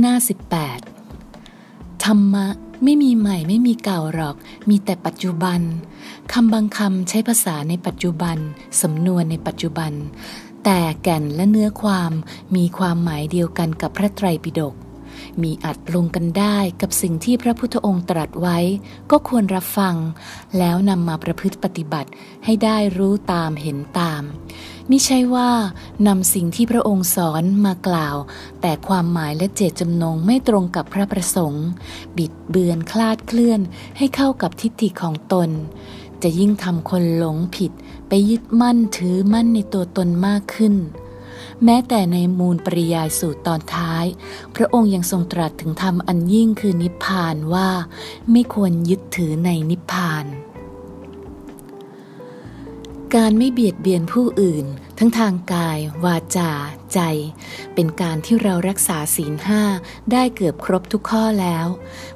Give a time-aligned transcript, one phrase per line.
[0.00, 0.14] หน้า
[1.24, 2.46] 18 ธรรมะ
[2.84, 4.36] ไม่มีใหม่ไม่มีเก่าหรอก
[4.68, 5.60] มีแต่ปัจจุบัน
[6.32, 8.36] คำบางคำใช้ภาษาในปัจจุบัน
[8.82, 9.92] สำนวนในปัจจุบัน
[10.64, 12.12] แต่แก่นและเนื้อความ
[12.56, 14.74] มีความหมายเดียวกันกับพระไตรปิฎก
[15.42, 18.58] มีอัดลงกันได้กับสิ่งที่พระพุทธองค์ตรัสไว้
[19.10, 19.96] ก็ควรรับฟัง
[20.58, 22.10] แล้วนำมาประพฤติปฏิบัติ
[22.44, 24.22] ให้ได้รู้ตามเห็นตาม
[24.90, 25.50] มิใช่ว่า
[26.06, 28.16] นำสิ่งที่พระองค์สอนมากล่าว
[28.60, 31.66] แต่ความหมายและเจตจำนงไม่ตรงกับพระประสงค์
[32.16, 33.60] บิดเบือนคลาดเคลื่อน
[33.98, 35.50] ให้เข้ากับทิฏฐิของตน
[36.22, 37.72] จะยิ่งทำคนหลงผิด
[38.08, 40.74] ไปยึดมั่นถือมั่นในตัวตนมากขึ้น
[41.64, 44.04] แม้แต่ในมูลปริยายสูตรตอนท้าย
[44.56, 47.68] พระองค์ยังทรงตรัสถึงธรรมอันยิ่งคือนิพพานว่า
[48.30, 50.24] ไม่ควรยึดถือในนิพพาน
[53.14, 54.66] การไม่เบียดเบียนผู้อื่น
[54.98, 56.50] ทั้งทางกาย วาจา
[56.94, 57.00] ใจ
[57.74, 59.62] เป็นการที่เรารักษาศีลห้า
[60.12, 61.66] ได้เกือบครบทุกข้อแล้ว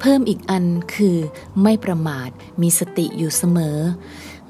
[0.00, 1.18] เพิ่มอีกอันคือ
[1.62, 2.28] ไม่ประมาท
[2.62, 3.78] มีสติอยู่เสมอ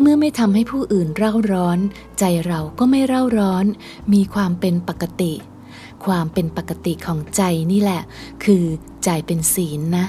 [0.00, 1.78] เมื่อไม่ทำให้ผู้อื่นเร่าร้อน
[2.18, 3.66] ใจเราก็ไม่เร่าร้อน
[4.12, 5.32] มีความเป็นปกติ
[6.04, 8.02] ความเป็นปกติของใจนี่แหละ
[8.44, 8.64] คือ
[9.04, 10.06] ใจเป็นศีลนะ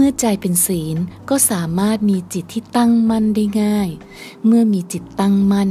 [0.00, 0.96] เมื่อใจเป็นศีล
[1.30, 3.88] ก็สามารถมีจิตที่ตั้งมั่นได้ง่าย
[4.46, 5.70] เมื่อมีจิตตั้งมั่น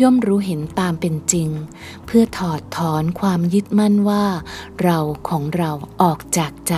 [0.00, 1.48] ย่อมรู้เห็นตามเป็นจริง
[2.06, 4.24] เพื่อถอดถอนความยึดมั่นว่า
[4.82, 6.74] เราของเราออกจากใจ